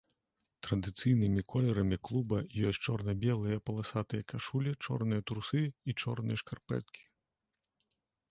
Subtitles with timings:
[0.67, 2.37] Традыцыйнымі колерамі клуба
[2.69, 5.61] ёсць чорна-белыя паласатыя кашулі, чорныя трусы
[5.93, 7.03] і чорныя шкарпэткі.